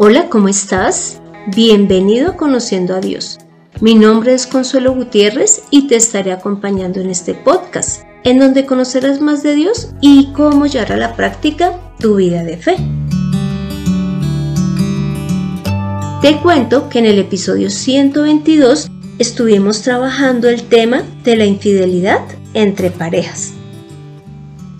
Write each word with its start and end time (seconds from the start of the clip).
Hola, 0.00 0.28
¿cómo 0.28 0.46
estás? 0.46 1.20
Bienvenido 1.48 2.30
a 2.30 2.36
Conociendo 2.36 2.94
a 2.94 3.00
Dios. 3.00 3.38
Mi 3.80 3.96
nombre 3.96 4.32
es 4.32 4.46
Consuelo 4.46 4.94
Gutiérrez 4.94 5.64
y 5.72 5.88
te 5.88 5.96
estaré 5.96 6.30
acompañando 6.30 7.00
en 7.00 7.10
este 7.10 7.34
podcast, 7.34 8.04
en 8.22 8.38
donde 8.38 8.64
conocerás 8.64 9.20
más 9.20 9.42
de 9.42 9.56
Dios 9.56 9.88
y 10.00 10.32
cómo 10.34 10.66
llevar 10.66 10.92
a 10.92 10.96
la 10.98 11.16
práctica 11.16 11.80
tu 11.98 12.14
vida 12.14 12.44
de 12.44 12.58
fe. 12.58 12.76
Te 16.22 16.36
cuento 16.42 16.88
que 16.88 17.00
en 17.00 17.06
el 17.06 17.18
episodio 17.18 17.68
122 17.68 18.88
estuvimos 19.18 19.82
trabajando 19.82 20.48
el 20.48 20.62
tema 20.62 21.02
de 21.24 21.34
la 21.34 21.44
infidelidad 21.44 22.20
entre 22.54 22.92
parejas. 22.92 23.52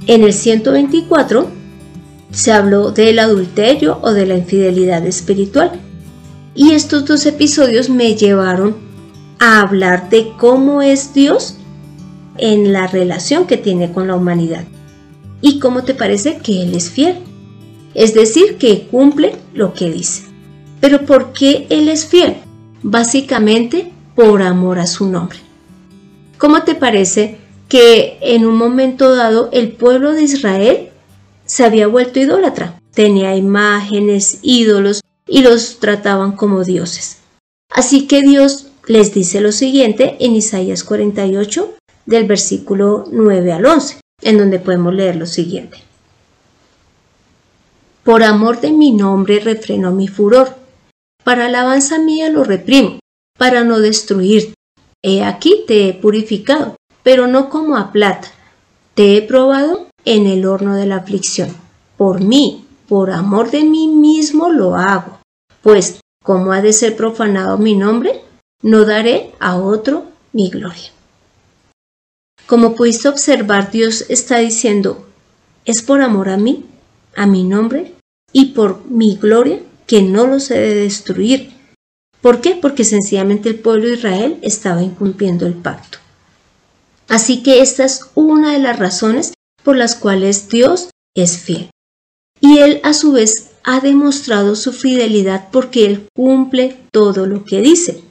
En 0.07 0.23
el 0.23 0.33
124 0.33 1.58
se 2.31 2.53
habló 2.53 2.91
del 2.91 3.19
adulterio 3.19 3.99
o 4.03 4.13
de 4.13 4.27
la 4.27 4.37
infidelidad 4.37 5.07
espiritual. 5.07 5.73
Y 6.55 6.73
estos 6.73 7.05
dos 7.05 7.25
episodios 7.27 7.89
me 7.89 8.15
llevaron 8.15 8.77
a 9.39 9.61
hablar 9.61 10.11
de 10.11 10.33
cómo 10.39 10.83
es 10.83 11.15
Dios 11.15 11.57
en 12.37 12.73
la 12.73 12.87
relación 12.87 13.47
que 13.47 13.57
tiene 13.57 13.93
con 13.93 14.09
la 14.09 14.17
humanidad. 14.17 14.65
Y 15.41 15.61
cómo 15.61 15.85
te 15.85 15.95
parece 15.95 16.39
que 16.39 16.63
Él 16.63 16.75
es 16.75 16.91
fiel. 16.91 17.19
Es 17.95 18.15
decir, 18.15 18.57
que 18.59 18.89
cumple 18.89 19.37
lo 19.55 19.73
que 19.73 19.91
dice. 19.91 20.25
Pero 20.81 21.07
¿por 21.07 21.33
qué 21.33 21.67
Él 21.71 21.89
es 21.89 22.07
fiel? 22.07 22.37
Básicamente 22.83 23.93
por 24.15 24.43
amor 24.43 24.79
a 24.79 24.87
su 24.87 25.09
nombre. 25.09 25.39
¿Cómo 26.39 26.63
te 26.63 26.75
parece 26.75 27.39
que 27.69 28.19
en 28.21 28.47
un 28.47 28.57
momento 28.57 29.15
dado 29.15 29.49
el 29.53 29.73
pueblo 29.73 30.13
de 30.13 30.23
Israel 30.23 30.88
se 31.49 31.65
había 31.65 31.89
vuelto 31.89 32.21
idólatra. 32.21 32.81
Tenía 32.93 33.35
imágenes, 33.35 34.39
ídolos 34.43 35.01
y 35.27 35.43
los 35.43 35.81
trataban 35.81 36.33
como 36.33 36.63
dioses. 36.63 37.19
Así 37.71 38.07
que 38.07 38.23
Dios 38.23 38.69
les 38.87 39.13
dice 39.13 39.41
lo 39.41 39.53
siguiente 39.53 40.17
en 40.21 40.37
Isaías 40.37 40.85
48 40.85 41.75
del 42.07 42.27
versículo 42.27 43.05
9 43.11 43.53
al 43.53 43.67
11, 43.67 44.01
en 44.23 44.39
donde 44.39 44.59
podemos 44.59 44.95
leer 44.95 45.17
lo 45.17 45.27
siguiente. 45.27 45.79
Por 48.05 48.23
amor 48.23 48.61
de 48.61 48.73
mi 48.73 48.93
nombre 48.93 49.41
refreno 49.41 49.93
mi 49.93 50.09
furor, 50.09 50.57
para 51.25 51.47
alabanza 51.47 51.99
mía 51.99 52.31
lo 52.31 52.45
reprimo, 52.45 53.01
para 53.39 53.65
no 53.65 53.81
destruirte. 53.81 54.55
He 55.03 55.23
aquí 55.23 55.65
te 55.67 55.89
he 55.89 55.95
purificado, 55.95 56.77
pero 57.03 57.27
no 57.27 57.51
como 57.51 57.77
a 57.77 57.93
plata. 57.93 58.29
Te 58.95 59.17
he 59.17 59.23
probado 59.23 59.88
en 60.15 60.27
el 60.27 60.47
horno 60.47 60.75
de 60.75 60.87
la 60.87 60.97
aflicción. 60.97 61.55
Por 61.99 62.23
mí, 62.23 62.65
por 62.89 63.11
amor 63.11 63.51
de 63.51 63.63
mí 63.65 63.89
mismo 63.89 64.49
lo 64.49 64.75
hago, 64.75 65.21
pues 65.63 66.01
como 66.25 66.53
ha 66.53 66.63
de 66.63 66.73
ser 66.73 66.97
profanado 66.97 67.59
mi 67.59 67.75
nombre, 67.75 68.23
no 68.63 68.87
daré 68.87 69.33
a 69.39 69.57
otro 69.57 70.07
mi 70.33 70.49
gloria. 70.49 70.91
Como 72.47 72.75
pudiste 72.75 73.09
observar, 73.09 73.71
Dios 73.71 74.07
está 74.09 74.39
diciendo, 74.39 75.07
es 75.67 75.83
por 75.83 76.01
amor 76.01 76.31
a 76.31 76.39
mí, 76.39 76.65
a 77.15 77.27
mi 77.27 77.45
nombre 77.45 77.95
y 78.33 78.47
por 78.53 78.87
mi 78.87 79.17
gloria 79.17 79.61
que 79.87 80.01
no 80.03 80.27
los 80.27 80.51
he 80.51 80.59
de 80.59 80.75
destruir. 80.75 81.53
¿Por 82.23 82.41
qué? 82.41 82.59
Porque 82.61 82.85
sencillamente 82.85 83.51
el 83.51 83.59
pueblo 83.59 83.87
de 83.87 83.95
Israel 83.95 84.39
estaba 84.41 84.83
incumpliendo 84.83 85.47
el 85.47 85.55
pacto. 85.55 85.99
Así 87.09 87.43
que 87.43 87.61
esta 87.61 87.85
es 87.85 88.07
una 88.15 88.53
de 88.53 88.59
las 88.59 88.79
razones 88.79 89.33
por 89.69 89.77
las 89.77 89.97
cuales 89.97 90.49
Dios 90.49 90.89
es 91.15 91.37
fiel. 91.37 91.69
Y 92.41 92.61
Él 92.61 92.81
a 92.85 92.95
su 92.95 93.13
vez 93.13 93.51
ha 93.65 93.81
demostrado 93.81 94.57
su 94.57 94.73
fidelidad 94.73 95.51
porque 95.53 95.85
Él 95.85 96.07
cumple 96.17 96.79
todo 96.91 97.27
lo 97.27 97.45
que 97.45 97.61
dice. 97.61 98.03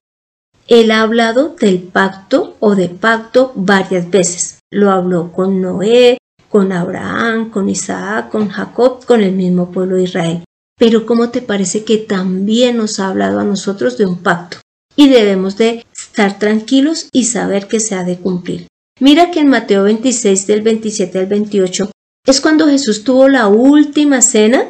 Él 0.67 0.91
ha 0.91 1.01
hablado 1.01 1.55
del 1.59 1.79
pacto 1.79 2.57
o 2.59 2.75
de 2.75 2.89
pacto 2.89 3.53
varias 3.55 4.07
veces. 4.11 4.59
Lo 4.71 4.91
habló 4.91 5.31
con 5.31 5.59
Noé, 5.59 6.19
con 6.47 6.71
Abraham, 6.71 7.49
con 7.49 7.69
Isaac, 7.69 8.29
con 8.29 8.49
Jacob, 8.49 9.03
con 9.03 9.21
el 9.21 9.31
mismo 9.31 9.71
pueblo 9.71 9.95
de 9.95 10.03
Israel. 10.03 10.43
Pero 10.77 11.07
¿cómo 11.07 11.31
te 11.31 11.41
parece 11.41 11.83
que 11.83 11.97
también 11.97 12.77
nos 12.77 12.99
ha 12.99 13.07
hablado 13.07 13.39
a 13.39 13.43
nosotros 13.43 13.97
de 13.97 14.05
un 14.05 14.21
pacto? 14.21 14.59
Y 14.95 15.09
debemos 15.09 15.57
de 15.57 15.83
estar 15.91 16.37
tranquilos 16.37 17.09
y 17.11 17.23
saber 17.23 17.67
que 17.67 17.79
se 17.79 17.95
ha 17.95 18.03
de 18.03 18.19
cumplir. 18.19 18.67
Mira 18.99 19.29
que 19.29 19.39
en 19.39 19.47
Mateo 19.47 19.83
26 19.83 20.47
del 20.47 20.61
27 20.63 21.19
al 21.19 21.27
28 21.27 21.91
es 22.25 22.41
cuando 22.41 22.67
Jesús 22.67 23.03
tuvo 23.03 23.29
la 23.29 23.47
última 23.47 24.21
cena 24.21 24.65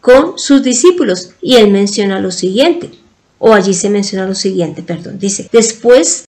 con 0.00 0.38
sus 0.38 0.62
discípulos 0.62 1.30
y 1.40 1.56
él 1.56 1.70
menciona 1.70 2.20
lo 2.20 2.32
siguiente, 2.32 2.90
o 3.38 3.54
allí 3.54 3.74
se 3.74 3.88
menciona 3.88 4.26
lo 4.26 4.34
siguiente, 4.34 4.82
perdón, 4.82 5.18
dice, 5.18 5.48
después 5.52 6.24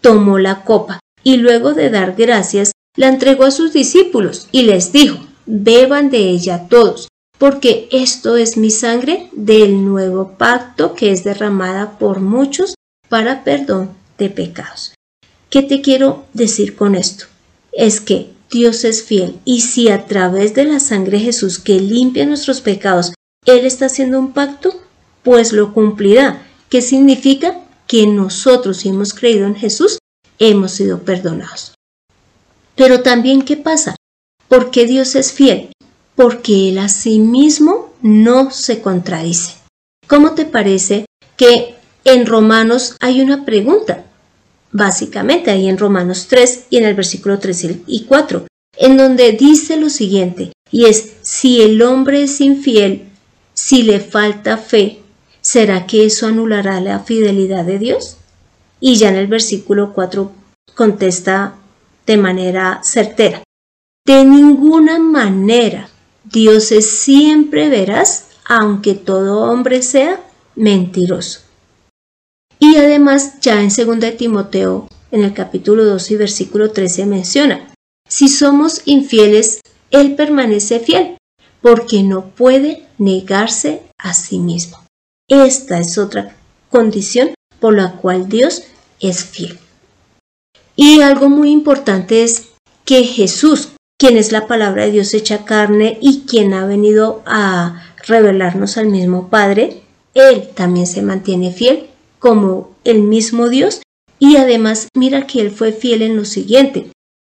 tomó 0.00 0.38
la 0.38 0.64
copa 0.64 1.00
y 1.24 1.36
luego 1.38 1.72
de 1.72 1.88
dar 1.88 2.14
gracias 2.14 2.72
la 2.94 3.08
entregó 3.08 3.44
a 3.44 3.50
sus 3.50 3.72
discípulos 3.72 4.48
y 4.52 4.62
les 4.62 4.92
dijo, 4.92 5.18
beban 5.46 6.10
de 6.10 6.28
ella 6.28 6.68
todos, 6.68 7.08
porque 7.38 7.88
esto 7.90 8.36
es 8.36 8.58
mi 8.58 8.70
sangre 8.70 9.30
del 9.32 9.84
nuevo 9.84 10.36
pacto 10.36 10.94
que 10.94 11.10
es 11.10 11.24
derramada 11.24 11.98
por 11.98 12.20
muchos 12.20 12.74
para 13.08 13.44
perdón 13.44 13.90
de 14.18 14.28
pecados. 14.28 14.92
¿Qué 15.52 15.60
te 15.60 15.82
quiero 15.82 16.24
decir 16.32 16.76
con 16.76 16.94
esto? 16.94 17.26
Es 17.72 18.00
que 18.00 18.30
Dios 18.50 18.84
es 18.84 19.02
fiel 19.02 19.38
y 19.44 19.60
si 19.60 19.90
a 19.90 20.06
través 20.06 20.54
de 20.54 20.64
la 20.64 20.80
sangre 20.80 21.18
de 21.18 21.24
Jesús 21.24 21.58
que 21.58 21.78
limpia 21.78 22.24
nuestros 22.24 22.62
pecados, 22.62 23.12
Él 23.44 23.66
está 23.66 23.84
haciendo 23.84 24.18
un 24.18 24.32
pacto, 24.32 24.72
pues 25.22 25.52
lo 25.52 25.74
cumplirá. 25.74 26.46
¿Qué 26.70 26.80
significa? 26.80 27.60
Que 27.86 28.06
nosotros, 28.06 28.78
si 28.78 28.88
hemos 28.88 29.12
creído 29.12 29.46
en 29.46 29.54
Jesús, 29.54 29.98
hemos 30.38 30.72
sido 30.72 31.00
perdonados. 31.02 31.74
Pero 32.74 33.02
también, 33.02 33.42
¿qué 33.42 33.58
pasa? 33.58 33.94
¿Por 34.48 34.70
qué 34.70 34.86
Dios 34.86 35.14
es 35.16 35.32
fiel? 35.32 35.70
Porque 36.14 36.70
Él 36.70 36.78
a 36.78 36.88
sí 36.88 37.18
mismo 37.18 37.92
no 38.00 38.50
se 38.52 38.80
contradice. 38.80 39.56
¿Cómo 40.06 40.32
te 40.32 40.46
parece 40.46 41.04
que 41.36 41.74
en 42.06 42.24
Romanos 42.24 42.96
hay 43.00 43.20
una 43.20 43.44
pregunta? 43.44 44.06
Básicamente 44.72 45.50
ahí 45.50 45.68
en 45.68 45.78
Romanos 45.78 46.26
3 46.28 46.66
y 46.70 46.78
en 46.78 46.84
el 46.84 46.94
versículo 46.94 47.38
3 47.38 47.68
y 47.86 48.04
4, 48.04 48.46
en 48.78 48.96
donde 48.96 49.32
dice 49.32 49.76
lo 49.76 49.90
siguiente, 49.90 50.52
y 50.70 50.86
es, 50.86 51.12
si 51.22 51.60
el 51.60 51.80
hombre 51.82 52.22
es 52.22 52.40
infiel, 52.40 53.08
si 53.52 53.82
le 53.82 54.00
falta 54.00 54.56
fe, 54.56 55.00
¿será 55.42 55.86
que 55.86 56.06
eso 56.06 56.26
anulará 56.26 56.80
la 56.80 57.00
fidelidad 57.00 57.64
de 57.64 57.78
Dios? 57.78 58.16
Y 58.80 58.96
ya 58.96 59.10
en 59.10 59.16
el 59.16 59.26
versículo 59.26 59.92
4 59.92 60.32
contesta 60.74 61.54
de 62.06 62.16
manera 62.16 62.80
certera, 62.82 63.42
de 64.06 64.24
ninguna 64.24 64.98
manera 64.98 65.88
Dios 66.24 66.72
es 66.72 66.88
siempre 66.88 67.68
veraz, 67.68 68.28
aunque 68.46 68.94
todo 68.94 69.50
hombre 69.50 69.82
sea 69.82 70.20
mentiroso. 70.56 71.41
Y 72.64 72.76
además 72.76 73.40
ya 73.40 73.60
en 73.60 73.70
2 73.70 74.16
Timoteo, 74.16 74.86
en 75.10 75.24
el 75.24 75.34
capítulo 75.34 75.84
2 75.84 76.12
y 76.12 76.16
versículo 76.16 76.70
13 76.70 77.06
menciona, 77.06 77.74
si 78.08 78.28
somos 78.28 78.82
infieles, 78.84 79.62
Él 79.90 80.14
permanece 80.14 80.78
fiel, 80.78 81.16
porque 81.60 82.04
no 82.04 82.26
puede 82.26 82.86
negarse 82.98 83.82
a 83.98 84.14
sí 84.14 84.38
mismo. 84.38 84.78
Esta 85.28 85.80
es 85.80 85.98
otra 85.98 86.36
condición 86.70 87.34
por 87.58 87.74
la 87.74 87.96
cual 87.96 88.28
Dios 88.28 88.62
es 89.00 89.24
fiel. 89.24 89.58
Y 90.76 91.00
algo 91.00 91.28
muy 91.28 91.50
importante 91.50 92.22
es 92.22 92.50
que 92.84 93.02
Jesús, 93.02 93.70
quien 93.98 94.16
es 94.16 94.30
la 94.30 94.46
palabra 94.46 94.84
de 94.84 94.92
Dios 94.92 95.14
hecha 95.14 95.44
carne 95.44 95.98
y 96.00 96.26
quien 96.28 96.54
ha 96.54 96.64
venido 96.64 97.24
a 97.26 97.82
revelarnos 98.06 98.76
al 98.76 98.86
mismo 98.86 99.30
Padre, 99.30 99.82
Él 100.14 100.50
también 100.54 100.86
se 100.86 101.02
mantiene 101.02 101.50
fiel 101.50 101.88
como 102.22 102.70
el 102.84 103.02
mismo 103.02 103.48
Dios 103.48 103.82
y 104.20 104.36
además 104.36 104.86
mira 104.94 105.26
que 105.26 105.40
Él 105.40 105.50
fue 105.50 105.72
fiel 105.72 106.02
en 106.02 106.16
lo 106.16 106.24
siguiente. 106.24 106.86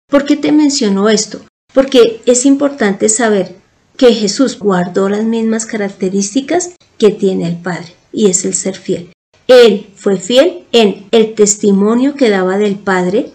¿Por 0.10 0.26
qué 0.26 0.36
te 0.36 0.52
menciono 0.52 1.10
esto? 1.10 1.42
Porque 1.76 2.22
es 2.26 2.48
importante 2.48 3.08
saber 3.08 3.56
que 3.96 4.16
Jesús 4.16 4.58
guardó 4.58 5.08
las 5.08 5.24
mismas 5.24 5.68
características 5.68 6.72
que 6.98 7.12
tiene 7.12 7.48
el 7.48 7.58
Padre 7.58 7.94
y 8.12 8.32
es 8.32 8.44
el 8.46 8.56
ser 8.56 8.76
fiel. 8.76 9.12
Él 9.48 9.92
fue 9.96 10.18
fiel 10.18 10.66
en 10.72 11.06
el 11.12 11.36
testimonio 11.36 12.16
que 12.16 12.32
daba 12.32 12.58
del 12.58 12.76
Padre, 12.80 13.32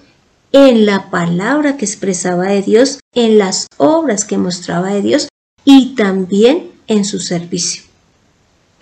en 0.50 0.86
la 0.86 1.08
palabra 1.10 1.76
que 1.76 1.84
expresaba 1.84 2.48
de 2.48 2.62
Dios, 2.62 2.98
en 3.14 3.38
las 3.38 3.68
obras 3.76 4.24
que 4.24 4.38
mostraba 4.38 4.92
de 4.92 5.02
Dios 5.02 5.28
y 5.64 5.94
también 5.94 6.72
en 6.88 7.04
su 7.04 7.20
servicio. 7.20 7.84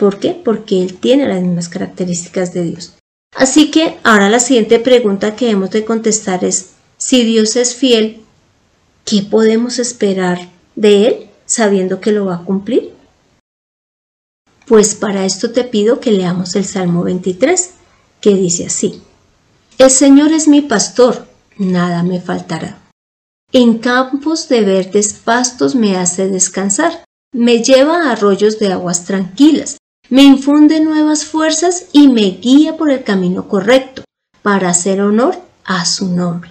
¿Por 0.02 0.18
qué? 0.18 0.32
Porque 0.32 0.82
Él 0.82 0.94
tiene 0.94 1.28
las 1.28 1.40
mismas 1.40 1.68
características 1.68 2.52
de 2.52 2.64
Dios. 2.64 2.94
Así 3.36 3.70
que 3.70 4.00
ahora 4.02 4.28
la 4.28 4.40
siguiente 4.40 4.80
pregunta 4.80 5.36
que 5.36 5.48
hemos 5.48 5.70
de 5.70 5.84
contestar 5.84 6.42
es, 6.42 6.70
si 6.96 7.22
Dios 7.22 7.54
es 7.54 7.76
fiel, 7.76 8.20
¿qué 9.04 9.22
podemos 9.22 9.78
esperar 9.78 10.50
de 10.74 11.06
Él 11.06 11.30
sabiendo 11.46 12.00
que 12.00 12.10
lo 12.10 12.24
va 12.24 12.34
a 12.34 12.44
cumplir? 12.44 12.92
Pues 14.66 14.96
para 14.96 15.24
esto 15.24 15.52
te 15.52 15.62
pido 15.62 16.00
que 16.00 16.10
leamos 16.10 16.56
el 16.56 16.64
Salmo 16.64 17.04
23, 17.04 17.70
que 18.20 18.34
dice 18.34 18.66
así. 18.66 19.00
El 19.78 19.92
Señor 19.92 20.32
es 20.32 20.48
mi 20.48 20.62
pastor, 20.62 21.28
nada 21.58 22.02
me 22.02 22.20
faltará. 22.20 22.82
En 23.52 23.78
campos 23.78 24.48
de 24.48 24.62
verdes 24.62 25.12
pastos 25.12 25.76
me 25.76 25.96
hace 25.96 26.26
descansar, 26.26 27.04
me 27.32 27.62
lleva 27.62 28.08
a 28.08 28.12
arroyos 28.12 28.58
de 28.58 28.72
aguas 28.72 29.04
tranquilas, 29.04 29.76
me 30.12 30.24
infunde 30.24 30.78
nuevas 30.80 31.24
fuerzas 31.24 31.86
y 31.90 32.08
me 32.08 32.32
guía 32.32 32.76
por 32.76 32.90
el 32.90 33.02
camino 33.02 33.48
correcto, 33.48 34.04
para 34.42 34.68
hacer 34.68 35.00
honor 35.00 35.40
a 35.64 35.86
su 35.86 36.06
nombre. 36.14 36.50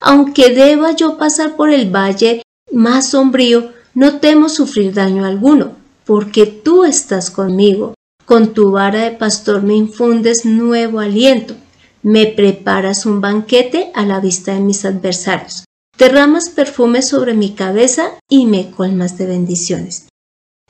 Aunque 0.00 0.54
deba 0.54 0.92
yo 0.92 1.18
pasar 1.18 1.54
por 1.54 1.68
el 1.68 1.94
valle 1.94 2.40
más 2.72 3.10
sombrío, 3.10 3.70
no 3.92 4.18
temo 4.18 4.48
sufrir 4.48 4.94
daño 4.94 5.26
alguno, 5.26 5.72
porque 6.06 6.46
tú 6.46 6.84
estás 6.84 7.30
conmigo. 7.30 7.92
Con 8.24 8.54
tu 8.54 8.70
vara 8.70 9.00
de 9.00 9.10
pastor 9.10 9.62
me 9.62 9.74
infundes 9.74 10.46
nuevo 10.46 10.98
aliento. 10.98 11.54
Me 12.02 12.28
preparas 12.28 13.04
un 13.04 13.20
banquete 13.20 13.90
a 13.94 14.06
la 14.06 14.20
vista 14.20 14.54
de 14.54 14.60
mis 14.60 14.86
adversarios. 14.86 15.66
Derramas 15.98 16.48
perfume 16.48 17.02
sobre 17.02 17.34
mi 17.34 17.50
cabeza 17.50 18.04
y 18.30 18.46
me 18.46 18.70
colmas 18.70 19.18
de 19.18 19.26
bendiciones. 19.26 20.08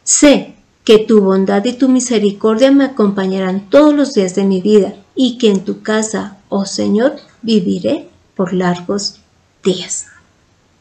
Sé 0.03 0.57
que 0.85 0.99
tu 0.99 1.21
bondad 1.21 1.65
y 1.65 1.75
tu 1.75 1.89
misericordia 1.89 2.73
me 2.73 2.85
acompañarán 2.85 3.71
todos 3.71 3.95
los 3.95 4.15
días 4.15 4.35
de 4.35 4.45
mi 4.45 4.61
vida 4.61 4.95
y 5.15 5.39
que 5.39 5.51
en 5.51 5.65
tu 5.65 5.83
casa, 5.83 6.39
oh 6.49 6.67
Señor, 6.67 7.17
viviré 7.43 8.09
por 8.35 8.53
largos 8.53 9.21
días. 9.63 10.07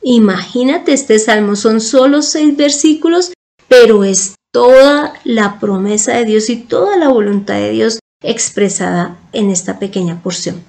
Imagínate, 0.01 0.93
este 0.93 1.19
salmo 1.19 1.55
son 1.55 1.81
solo 1.81 2.21
seis 2.21 2.57
versículos, 2.57 3.33
pero 3.67 4.03
es 4.03 4.35
toda 4.51 5.13
la 5.23 5.59
promesa 5.59 6.13
de 6.17 6.25
Dios 6.25 6.49
y 6.49 6.57
toda 6.57 6.97
la 6.97 7.09
voluntad 7.09 7.55
de 7.55 7.71
Dios 7.71 7.99
expresada 8.23 9.19
en 9.33 9.49
esta 9.49 9.79
pequeña 9.79 10.21
porción. 10.21 10.63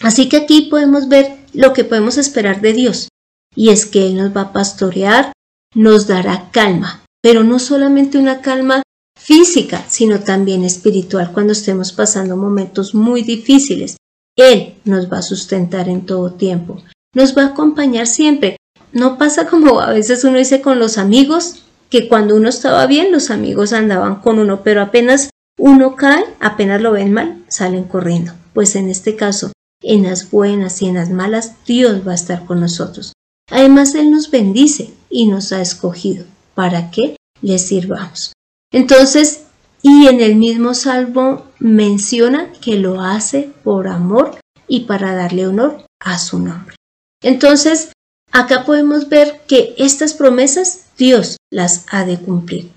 Así 0.00 0.28
que 0.28 0.38
aquí 0.38 0.62
podemos 0.62 1.08
ver 1.08 1.38
lo 1.52 1.72
que 1.72 1.84
podemos 1.84 2.18
esperar 2.18 2.60
de 2.60 2.72
Dios, 2.72 3.08
y 3.54 3.70
es 3.70 3.86
que 3.86 4.06
Él 4.06 4.16
nos 4.16 4.34
va 4.36 4.42
a 4.42 4.52
pastorear, 4.52 5.32
nos 5.74 6.06
dará 6.06 6.50
calma, 6.52 7.02
pero 7.22 7.44
no 7.44 7.58
solamente 7.58 8.18
una 8.18 8.40
calma 8.40 8.82
física, 9.18 9.84
sino 9.88 10.20
también 10.20 10.64
espiritual 10.64 11.32
cuando 11.32 11.52
estemos 11.52 11.92
pasando 11.92 12.36
momentos 12.36 12.94
muy 12.94 13.22
difíciles. 13.22 13.96
Él 14.36 14.74
nos 14.84 15.12
va 15.12 15.18
a 15.18 15.22
sustentar 15.22 15.88
en 15.88 16.06
todo 16.06 16.32
tiempo 16.32 16.82
nos 17.14 17.36
va 17.36 17.42
a 17.42 17.46
acompañar 17.46 18.06
siempre. 18.06 18.56
No 18.92 19.18
pasa 19.18 19.46
como 19.46 19.80
a 19.80 19.90
veces 19.90 20.24
uno 20.24 20.38
dice 20.38 20.60
con 20.60 20.78
los 20.78 20.98
amigos, 20.98 21.64
que 21.88 22.08
cuando 22.08 22.36
uno 22.36 22.48
estaba 22.48 22.86
bien 22.86 23.10
los 23.10 23.30
amigos 23.30 23.72
andaban 23.72 24.16
con 24.16 24.38
uno, 24.38 24.62
pero 24.62 24.80
apenas 24.80 25.30
uno 25.58 25.96
cae, 25.96 26.24
apenas 26.38 26.80
lo 26.80 26.92
ven 26.92 27.12
mal, 27.12 27.44
salen 27.48 27.84
corriendo. 27.84 28.32
Pues 28.54 28.76
en 28.76 28.88
este 28.88 29.16
caso, 29.16 29.52
en 29.82 30.04
las 30.04 30.30
buenas 30.30 30.82
y 30.82 30.86
en 30.86 30.94
las 30.94 31.10
malas, 31.10 31.54
Dios 31.66 32.06
va 32.06 32.12
a 32.12 32.16
estar 32.16 32.46
con 32.46 32.60
nosotros. 32.60 33.12
Además, 33.50 33.94
Él 33.94 34.12
nos 34.12 34.30
bendice 34.30 34.92
y 35.08 35.26
nos 35.26 35.52
ha 35.52 35.60
escogido 35.60 36.24
para 36.60 36.90
que 36.90 37.16
le 37.40 37.58
sirvamos. 37.58 38.34
Entonces, 38.70 39.44
y 39.80 40.08
en 40.08 40.20
el 40.20 40.36
mismo 40.36 40.74
salvo 40.74 41.46
menciona 41.58 42.52
que 42.52 42.76
lo 42.76 43.00
hace 43.00 43.50
por 43.64 43.88
amor 43.88 44.38
y 44.68 44.80
para 44.80 45.14
darle 45.14 45.46
honor 45.46 45.86
a 46.04 46.18
su 46.18 46.38
nombre. 46.38 46.76
Entonces, 47.22 47.92
acá 48.30 48.66
podemos 48.66 49.08
ver 49.08 49.40
que 49.48 49.74
estas 49.78 50.12
promesas 50.12 50.84
Dios 50.98 51.38
las 51.50 51.86
ha 51.90 52.04
de 52.04 52.18
cumplir. 52.18 52.70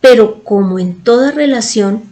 Pero 0.00 0.42
como 0.42 0.80
en 0.80 1.04
toda 1.04 1.30
relación, 1.30 2.02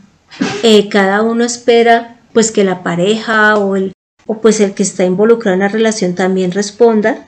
eh, 0.62 0.88
cada 0.88 1.22
uno 1.22 1.42
espera 1.42 2.20
pues 2.32 2.52
que 2.52 2.62
la 2.62 2.84
pareja 2.84 3.58
o 3.58 3.74
el, 3.74 3.94
o 4.28 4.40
pues 4.40 4.60
el 4.60 4.74
que 4.74 4.84
está 4.84 5.04
involucrado 5.04 5.54
en 5.54 5.60
la 5.62 5.68
relación 5.68 6.14
también 6.14 6.52
responda 6.52 7.26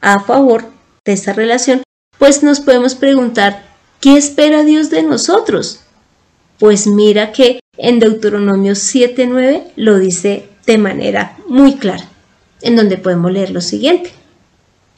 a 0.00 0.20
favor 0.20 0.66
de 1.04 1.12
esta 1.12 1.32
relación, 1.32 1.82
pues 2.18 2.42
nos 2.42 2.60
podemos 2.60 2.94
preguntar, 2.94 3.64
¿qué 4.00 4.16
espera 4.16 4.64
Dios 4.64 4.90
de 4.90 5.02
nosotros? 5.02 5.80
Pues 6.58 6.86
mira 6.86 7.32
que 7.32 7.60
en 7.76 7.98
Deuteronomio 7.98 8.72
7.9 8.72 9.72
lo 9.76 9.98
dice 9.98 10.48
de 10.66 10.78
manera 10.78 11.36
muy 11.48 11.74
clara 11.74 12.08
en 12.62 12.76
donde 12.76 12.96
podemos 12.96 13.30
leer 13.30 13.50
lo 13.50 13.60
siguiente. 13.60 14.10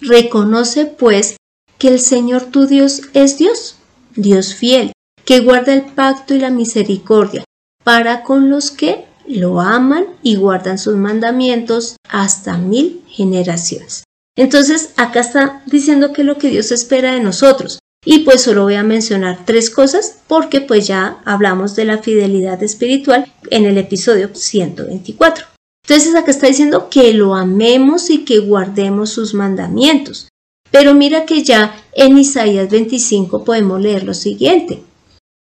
Reconoce 0.01 0.87
pues 0.87 1.37
que 1.79 1.89
el 1.89 2.01
Señor 2.01 2.45
tu 2.45 2.67
Dios 2.67 3.03
es 3.13 3.39
Dios, 3.39 3.77
Dios 4.15 4.55
fiel, 4.55 4.93
que 5.25 5.41
guarda 5.41 5.75
el 5.75 5.83
pacto 5.83 6.35
y 6.35 6.39
la 6.39 6.51
misericordia 6.51 7.45
para 7.83 8.23
con 8.23 8.51
los 8.51 8.71
que 8.71 9.05
lo 9.27 9.61
aman 9.61 10.07
y 10.23 10.37
guardan 10.37 10.79
sus 10.79 10.97
mandamientos 10.97 11.97
hasta 12.09 12.57
mil 12.57 13.03
generaciones. 13.09 14.06
Entonces, 14.37 14.91
acá 14.97 15.21
está 15.21 15.63
diciendo 15.67 16.13
que 16.13 16.23
lo 16.23 16.37
que 16.39 16.51
Dios 16.51 16.71
espera 16.71 17.13
de 17.13 17.21
nosotros. 17.21 17.79
Y 18.05 18.21
pues 18.21 18.43
solo 18.43 18.63
voy 18.63 18.75
a 18.75 18.85
mencionar 18.85 19.45
tres 19.45 19.69
cosas 19.69 20.19
porque 20.29 20.61
pues 20.61 20.87
ya 20.87 21.21
hablamos 21.25 21.75
de 21.75 21.87
la 21.87 21.99
fidelidad 21.99 22.63
espiritual 22.63 23.33
en 23.51 23.65
el 23.65 23.79
episodio 23.79 24.31
124. 24.33 25.45
Entonces 25.89 26.15
acá 26.15 26.31
está 26.31 26.47
diciendo 26.47 26.89
que 26.89 27.13
lo 27.15 27.35
amemos 27.35 28.11
y 28.11 28.25
que 28.25 28.39
guardemos 28.39 29.11
sus 29.11 29.35
mandamientos. 29.35 30.29
Pero 30.71 30.95
mira 30.95 31.27
que 31.27 31.43
ya 31.43 31.75
en 31.95 32.17
Isaías 32.17 32.71
25 32.71 33.45
podemos 33.45 33.81
leer 33.81 34.05
lo 34.05 34.15
siguiente. 34.15 34.85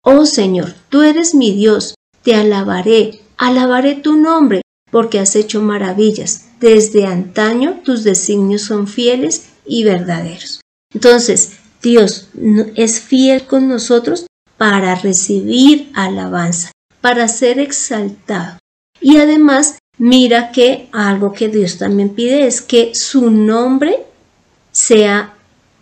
Oh 0.02 0.26
Señor, 0.26 0.76
tú 0.88 1.02
eres 1.02 1.36
mi 1.36 1.52
Dios, 1.52 1.96
te 2.22 2.36
alabaré, 2.36 3.22
alabaré 3.38 3.96
tu 3.96 4.16
nombre, 4.16 4.62
porque 4.96 5.20
has 5.20 5.36
hecho 5.36 5.62
maravillas. 5.62 6.46
Desde 6.62 7.06
antaño 7.06 7.82
tus 7.84 8.06
designios 8.06 8.62
son 8.62 8.88
fieles 8.88 9.48
y 9.66 9.84
verdaderos. 9.84 10.62
Entonces, 10.94 11.58
Dios 11.84 12.30
es 12.76 13.02
fiel 13.02 13.44
con 13.44 13.68
nosotros 13.68 14.26
para 14.56 14.96
recibir 14.96 15.92
alabanza, 15.96 16.72
para 17.02 17.28
ser 17.28 17.60
exaltado. 17.60 18.58
Y 19.02 19.18
además 19.18 19.80
mira 19.98 20.54
que 20.54 20.88
algo 20.94 21.34
que 21.34 21.50
Dios 21.50 21.78
también 21.78 22.16
pide 22.16 22.48
es 22.48 22.62
que 22.62 22.96
su 22.96 23.32
nombre 23.32 24.06
sea 24.72 25.34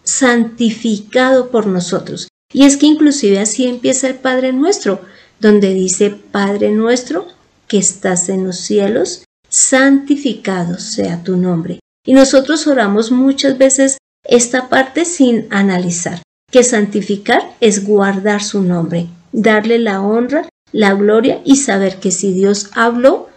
santificado 0.02 1.52
por 1.52 1.68
nosotros. 1.68 2.30
Y 2.52 2.64
es 2.64 2.78
que 2.78 2.88
inclusive 2.88 3.38
así 3.38 3.68
empieza 3.68 4.08
el 4.08 4.16
Padre 4.16 4.54
nuestro, 4.54 5.02
donde 5.40 5.72
dice, 5.76 6.10
Padre 6.10 6.72
nuestro 6.72 7.28
que 7.74 7.80
estás 7.80 8.30
en 8.30 8.46
los 8.46 8.58
cielos, 8.58 9.26
santificado 9.50 10.78
sea 10.78 11.24
tu 11.24 11.38
nombre. 11.38 11.80
Y 12.06 12.14
nosotros 12.14 12.68
oramos 12.68 13.10
muchas 13.10 13.58
veces 13.58 13.98
esta 14.24 14.70
parte 14.70 15.06
sin 15.06 15.48
analizar, 15.50 16.22
que 16.52 16.64
santificar 16.64 17.42
es 17.62 17.84
guardar 17.84 18.44
su 18.44 18.62
nombre, 18.62 19.08
darle 19.32 19.80
la 19.80 20.04
honra, 20.04 20.48
la 20.72 20.94
gloria 20.94 21.42
y 21.46 21.56
saber 21.56 22.00
que 22.00 22.12
si 22.12 22.32
Dios 22.32 22.70
habló, 22.74 23.30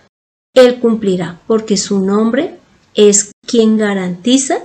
él 0.55 0.81
cumplirá, 0.81 1.41
porque 1.47 1.79
su 1.79 2.01
nombre 2.01 2.59
es 2.95 3.33
quien 3.47 3.79
garantiza 3.79 4.59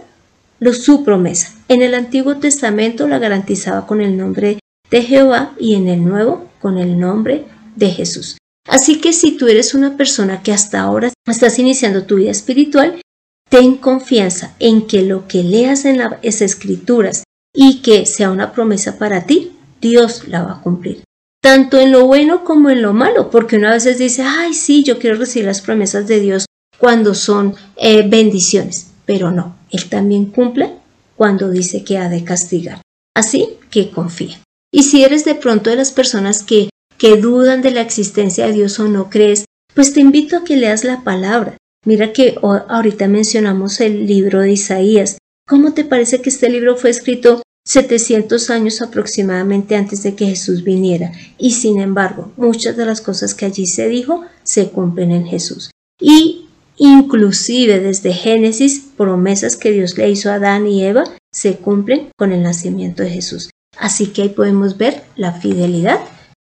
su 0.74 1.06
promesa. 1.06 1.54
En 1.70 1.82
el 1.82 1.96
Antiguo 1.96 2.40
Testamento 2.40 3.08
la 3.08 3.20
garantizaba 3.20 3.88
con 3.88 4.01
el 4.01 4.18
nombre 4.18 4.60
de 4.90 5.01
Jehová 5.01 5.54
y 5.58 5.75
en 5.75 5.88
el 5.88 6.04
Nuevo 6.04 6.50
con 6.60 6.78
el 6.78 7.00
nombre 7.00 7.46
de 7.78 7.88
Jesús. 7.88 8.36
Así 8.68 9.00
que 9.00 9.13
si 9.13 9.32
tú 9.32 9.48
eres 9.48 9.74
una 9.74 9.98
persona 9.98 10.44
que 10.44 10.51
hasta 10.51 10.82
ahora 10.82 11.12
estás 11.27 11.60
iniciando 11.60 12.06
tu 12.06 12.18
vida 12.18 12.32
espiritual, 12.32 13.01
ten 13.50 13.77
confianza 13.77 14.56
en 14.60 14.88
que 14.88 15.01
lo 15.01 15.27
que 15.27 15.44
leas 15.44 15.86
en 15.86 15.98
las 15.98 16.41
escrituras 16.41 17.24
y 17.53 17.82
que 17.82 18.06
sea 18.06 18.32
una 18.32 18.53
promesa 18.53 18.98
para 18.98 19.25
ti, 19.25 19.51
Dios 19.82 20.27
la 20.27 20.44
va 20.44 20.53
a 20.53 20.62
cumplir 20.62 21.03
tanto 21.41 21.80
en 21.80 21.91
lo 21.91 22.06
bueno 22.06 22.44
como 22.44 22.70
en 22.70 22.82
lo 22.82 22.94
malo, 22.94 23.30
porque 23.30 23.58
una 23.58 23.72
vez 23.72 23.98
dice, 23.98 24.22
ay, 24.22 24.53
sí, 24.53 24.84
yo 24.84 25.00
quiero 25.00 25.18
recibir 25.18 25.48
las 25.48 25.62
promesas 25.62 26.08
de 26.08 26.20
Dios 26.20 26.46
cuando 26.77 27.15
son 27.15 27.56
eh, 27.75 28.08
bendiciones, 28.08 28.91
pero 29.06 29.32
no, 29.32 29.58
Él 29.72 29.89
también 29.89 30.27
cumple 30.27 30.72
cuando 31.15 31.50
dice 31.50 31.84
que 31.84 31.98
ha 31.98 32.10
de 32.10 32.24
castigar. 32.24 32.82
Así 33.15 33.58
que 33.70 33.89
confía. 33.89 34.39
Y 34.72 34.84
si 34.84 35.03
eres 35.03 35.25
de 35.25 35.36
pronto 35.36 35.70
de 35.70 35.75
las 35.75 35.91
personas 35.91 36.44
que, 36.44 36.70
que 37.01 37.17
dudan 37.17 37.63
de 37.63 37.72
la 37.72 37.81
existencia 37.81 38.46
de 38.46 38.53
Dios 38.53 38.79
o 38.79 38.88
no 38.88 39.10
crees, 39.10 39.46
pues 39.74 39.91
te 39.91 40.01
invito 40.01 40.38
a 40.38 40.43
que 40.43 40.55
leas 40.55 40.84
la 40.84 41.03
palabra. 41.03 41.58
Mira 41.84 42.13
que 42.13 42.36
ahorita 42.43 43.08
mencionamos 43.08 43.81
el 43.81 44.05
libro 44.05 44.41
de 44.41 44.51
Isaías. 44.51 45.17
¿Cómo 45.48 45.74
te 45.74 45.84
parece 45.84 46.22
que 46.22 46.29
este 46.29 46.48
libro 46.48 46.77
fue 46.77 46.91
escrito 46.91 47.41
700 47.65 48.51
años 48.51 48.84
aproximadamente 48.84 49.75
antes 49.75 50.03
de 50.03 50.13
que 50.13 50.27
Jesús 50.27 50.63
viniera, 50.63 51.12
y 51.39 51.53
sin 51.53 51.79
embargo, 51.79 52.31
muchas 52.38 52.77
de 52.77 52.86
las 52.86 53.01
cosas 53.01 53.34
que 53.34 53.48
allí 53.48 53.65
se 53.65 53.89
dijo 53.89 54.24
se 54.43 54.70
cumplen 54.70 55.12
en 55.12 55.25
Jesús. 55.25 55.72
Y 56.00 56.50
inclusive 56.77 57.79
desde 57.79 58.13
Génesis, 58.13 58.79
promesas 58.96 59.58
que 59.58 59.72
Dios 59.72 59.98
le 59.98 60.08
hizo 60.08 60.29
a 60.29 60.36
Adán 60.36 60.67
y 60.67 60.84
Eva 60.84 61.05
se 61.31 61.55
cumplen 61.55 62.10
con 62.15 62.31
el 62.31 62.43
nacimiento 62.43 63.01
de 63.01 63.10
Jesús. 63.10 63.50
Así 63.79 64.08
que 64.08 64.22
ahí 64.22 64.29
podemos 64.29 64.77
ver 64.77 65.01
la 65.15 65.34
fidelidad 65.34 66.00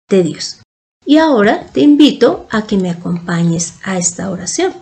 de 0.08 0.22
Dios. 0.22 0.60
Y 1.06 1.18
ahora 1.18 1.66
te 1.72 1.80
invito 1.80 2.46
a 2.50 2.66
que 2.66 2.76
me 2.76 2.90
acompañes 2.90 3.74
a 3.82 3.98
esta 3.98 4.30
oración. 4.30 4.72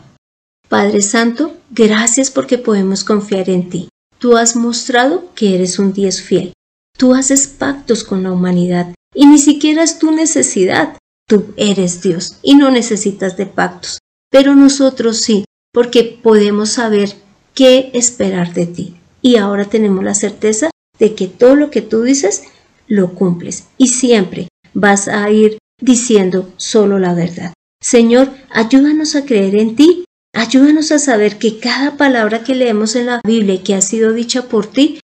Padre 0.69 1.03
Santo, 1.03 1.57
gracias 1.71 2.31
porque 2.31 2.59
podemos 2.59 3.05
confiar 3.05 3.51
en 3.51 3.69
ti. 3.69 3.89
Tú 4.19 4.37
has 4.37 4.55
mostrado 4.55 5.33
que 5.35 5.55
eres 5.55 5.79
un 5.79 5.93
Dios 5.93 6.23
fiel. 6.23 6.53
Tú 6.97 7.15
haces 7.15 7.49
pactos 7.49 8.05
con 8.05 8.23
la 8.23 8.33
humanidad 8.33 8.95
y 9.15 9.27
ni 9.27 9.39
siquiera 9.39 9.83
es 9.83 9.99
tu 9.99 10.13
necesidad. 10.13 10.97
Tú 11.29 11.53
eres 11.57 12.03
Dios 12.03 12.37
y 12.43 12.55
no 12.55 12.71
necesitas 12.71 13.37
de 13.37 13.47
pactos. 13.47 13.99
Pero 14.31 14.55
nosotros 14.55 15.19
sí, 15.19 15.45
porque 15.73 16.19
podemos 16.23 16.71
saber 16.71 17.15
qué 17.55 17.91
esperar 17.95 18.55
de 18.55 18.67
ti. 18.67 18.97
Y 19.21 19.37
ahora 19.37 19.65
tenemos 19.65 20.05
la 20.05 20.15
certeza 20.15 20.71
de 20.99 21.15
que 21.15 21.27
todo 21.27 21.57
lo 21.57 21.71
que 21.71 21.83
tú 21.83 22.03
dices 22.03 22.45
lo 22.87 23.15
cumples 23.15 23.65
y 23.77 23.89
siempre 23.89 24.49
vas 24.75 25.09
a 25.09 25.31
ir 25.31 25.59
diciendo 25.81 26.53
solo 26.57 26.99
la 26.99 27.15
verdad. 27.15 27.53
Señor, 27.81 28.31
ayúdanos 28.51 29.17
a 29.17 29.25
creer 29.25 29.57
en 29.57 29.77
ti 29.77 30.05
Ayúdanos 30.35 30.93
a 30.93 30.99
saber 30.99 31.37
que 31.37 31.59
cada 31.59 31.99
palabra 31.99 32.43
que 32.43 32.55
leemos 32.55 32.97
en 32.97 33.07
la 33.07 33.21
Biblia 33.23 33.63
que 33.63 33.75
ha 33.75 33.83
sido 33.83 34.15
dicha 34.15 34.49
por 34.49 34.67
ti, 34.67 34.99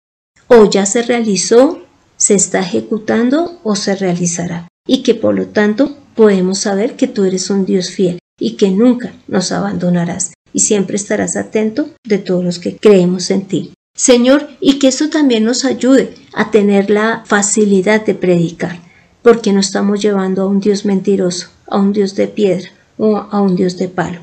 o 0.47 0.71
ya 0.71 0.87
se 0.87 1.03
realizó, 1.03 1.83
se 2.17 2.35
está 2.37 2.61
ejecutando 2.61 3.59
o 3.65 3.75
se 3.75 3.97
realizará. 3.97 4.69
Y 4.87 5.03
que 5.03 5.17
por 5.17 5.35
lo 5.35 5.49
tanto 5.49 5.97
podemos 6.15 6.61
saber 6.61 6.95
que 6.95 7.09
tú 7.09 7.25
eres 7.25 7.51
un 7.51 7.67
Dios 7.67 7.91
fiel 7.91 8.21
y 8.39 8.53
que 8.53 8.71
nunca 8.71 9.15
nos 9.27 9.51
abandonarás 9.51 10.33
y 10.53 10.61
siempre 10.61 10.95
estarás 10.95 11.37
atento 11.37 11.91
de 12.05 12.19
todos 12.19 12.45
los 12.45 12.61
que 12.61 12.77
creemos 12.77 13.31
en 13.31 13.47
ti. 13.47 13.73
Señor, 13.97 14.49
y 14.61 14.79
que 14.79 14.89
esto 14.89 15.11
también 15.11 15.43
nos 15.43 15.65
ayude 15.65 16.15
a 16.35 16.53
tener 16.53 16.89
la 16.89 17.25
facilidad 17.27 18.07
de 18.07 18.15
predicar, 18.15 18.81
porque 19.27 19.53
no 19.53 19.59
estamos 19.59 20.01
llevando 20.01 20.43
a 20.43 20.47
un 20.47 20.61
Dios 20.61 20.85
mentiroso, 20.85 21.49
a 21.67 21.79
un 21.79 21.93
Dios 21.93 22.15
de 22.15 22.29
piedra 22.29 22.71
o 22.97 23.17
a 23.17 23.41
un 23.41 23.57
Dios 23.57 23.77
de 23.77 23.89
palo 23.89 24.21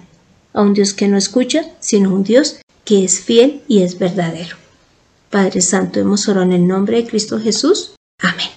a 0.53 0.62
un 0.62 0.74
Dios 0.74 0.93
que 0.93 1.07
no 1.07 1.17
escucha, 1.17 1.65
sino 1.79 2.13
un 2.13 2.24
Dios 2.24 2.62
que 2.86 3.03
es 3.03 3.22
fiel 3.22 3.62
y 3.67 3.81
es 3.81 4.00
verdadero. 4.00 4.55
Padre 5.29 5.62
Santo, 5.62 6.00
hemos 6.00 6.27
orado 6.27 6.45
en 6.45 6.53
el 6.53 6.67
nombre 6.67 6.98
de 6.98 7.07
Cristo 7.07 7.39
Jesús. 7.39 7.95
Amén. 8.22 8.50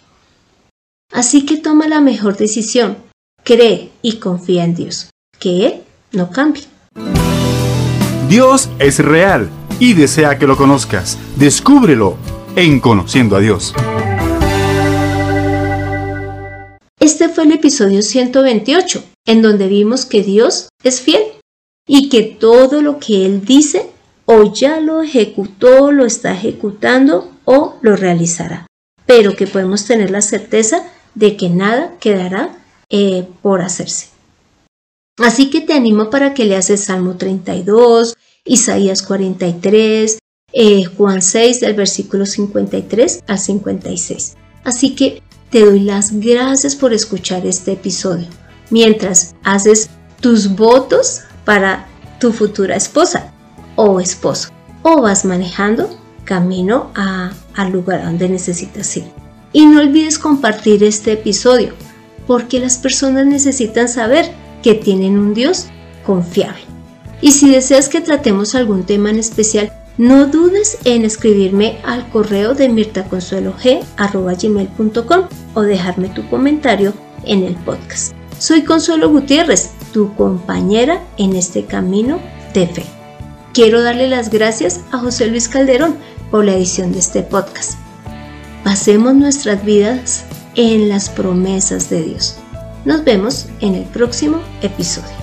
Así 1.12 1.46
que 1.46 1.56
toma 1.56 1.88
la 1.88 2.00
mejor 2.00 2.36
decisión, 2.36 2.98
cree 3.42 3.90
y 4.02 4.18
confía 4.18 4.64
en 4.64 4.74
Dios, 4.74 5.10
que 5.38 5.66
Él 5.66 5.74
no 6.12 6.30
cambie. 6.30 6.64
Dios 8.28 8.68
es 8.78 8.98
real 8.98 9.48
y 9.78 9.94
desea 9.94 10.38
que 10.38 10.46
lo 10.46 10.56
conozcas. 10.56 11.16
Descúbrelo 11.36 12.16
en 12.56 12.80
Conociendo 12.80 13.36
a 13.36 13.40
Dios. 13.40 13.72
Este 17.18 17.30
fue 17.30 17.44
el 17.44 17.52
episodio 17.52 18.02
128, 18.02 19.02
en 19.25 19.40
donde 19.40 19.68
vimos 19.68 20.04
que 20.04 20.23
Dios 20.23 20.68
es 20.85 21.00
fiel 21.00 21.23
y 21.88 22.11
que 22.11 22.23
todo 22.25 22.82
lo 22.82 22.99
que 22.99 23.25
Él 23.25 23.42
dice 23.42 23.88
o 24.26 24.52
ya 24.52 24.80
lo 24.80 25.02
ejecutó, 25.02 25.92
lo 25.92 26.04
está 26.04 26.35
ejecutando 26.35 27.32
o 27.46 27.76
lo 27.80 27.96
realizará, 27.96 28.66
pero 29.06 29.35
que 29.35 29.46
podemos 29.46 29.87
tener 29.87 30.11
la 30.11 30.20
certeza 30.20 30.85
de 31.14 31.38
que 31.38 31.49
nada 31.49 31.94
quedará 32.00 32.58
eh, 32.90 33.26
por 33.40 33.62
hacerse. 33.62 34.08
Así 35.16 35.49
que 35.49 35.62
te 35.62 35.73
animo 35.73 36.11
para 36.11 36.35
que 36.35 36.44
leas 36.44 36.68
el 36.68 36.76
Salmo 36.76 37.16
32, 37.16 38.14
Isaías 38.44 39.00
43, 39.00 40.18
eh, 40.52 40.85
Juan 40.85 41.23
6 41.23 41.61
del 41.61 41.73
versículo 41.73 42.26
53 42.26 43.25
al 43.26 43.38
56. 43.38 44.37
Así 44.64 44.94
que 44.94 45.23
te 45.50 45.64
doy 45.64 45.80
las 45.80 46.12
gracias 46.12 46.74
por 46.74 46.92
escuchar 46.92 47.46
este 47.46 47.72
episodio. 47.72 48.26
Mientras 48.70 49.34
haces 49.44 49.88
tus 50.20 50.54
votos 50.56 51.22
para 51.44 51.86
tu 52.18 52.32
futura 52.32 52.76
esposa 52.76 53.32
o 53.76 54.00
esposo. 54.00 54.48
O 54.82 55.02
vas 55.02 55.24
manejando 55.24 55.88
camino 56.24 56.90
a, 56.94 57.32
al 57.54 57.72
lugar 57.72 58.04
donde 58.04 58.28
necesitas 58.28 58.96
ir. 58.96 59.04
Y 59.52 59.66
no 59.66 59.80
olvides 59.80 60.18
compartir 60.18 60.82
este 60.84 61.12
episodio, 61.12 61.72
porque 62.26 62.60
las 62.60 62.76
personas 62.76 63.26
necesitan 63.26 63.88
saber 63.88 64.30
que 64.62 64.74
tienen 64.74 65.18
un 65.18 65.34
Dios 65.34 65.66
confiable. 66.04 66.60
Y 67.20 67.32
si 67.32 67.50
deseas 67.50 67.88
que 67.88 68.00
tratemos 68.00 68.54
algún 68.54 68.84
tema 68.84 69.10
en 69.10 69.18
especial, 69.18 69.72
no 69.98 70.26
dudes 70.26 70.78
en 70.84 71.04
escribirme 71.04 71.78
al 71.84 72.08
correo 72.10 72.54
de 72.54 72.68
mirtaconsuelog.com 72.68 75.22
o 75.54 75.62
dejarme 75.62 76.08
tu 76.08 76.28
comentario 76.28 76.92
en 77.24 77.42
el 77.42 77.54
podcast. 77.54 78.14
Soy 78.38 78.62
Consuelo 78.62 79.08
Gutiérrez 79.08 79.70
tu 79.96 80.14
compañera 80.14 81.02
en 81.16 81.34
este 81.34 81.64
camino 81.64 82.20
de 82.52 82.66
fe. 82.66 82.84
Quiero 83.54 83.82
darle 83.82 84.08
las 84.08 84.28
gracias 84.28 84.82
a 84.92 84.98
José 84.98 85.26
Luis 85.28 85.48
Calderón 85.48 85.96
por 86.30 86.44
la 86.44 86.54
edición 86.54 86.92
de 86.92 86.98
este 86.98 87.22
podcast. 87.22 87.78
Pasemos 88.62 89.14
nuestras 89.14 89.64
vidas 89.64 90.26
en 90.54 90.90
las 90.90 91.08
promesas 91.08 91.88
de 91.88 92.02
Dios. 92.02 92.36
Nos 92.84 93.04
vemos 93.04 93.46
en 93.60 93.74
el 93.74 93.84
próximo 93.84 94.42
episodio. 94.60 95.15